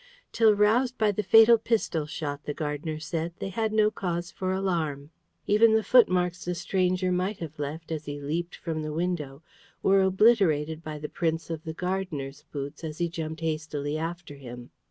[0.31, 4.51] Till roused by the fatal pistol shot, the gardener said, they had no cause for
[4.51, 5.11] alarm.
[5.45, 9.43] Even the footmarks the stranger might have left as he leaped from the window
[9.83, 14.71] were obliterated by the prints of the gardener's boots as he jumped hastily after him.